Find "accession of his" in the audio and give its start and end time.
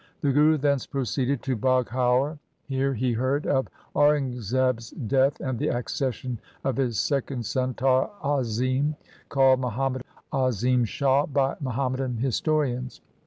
5.67-6.97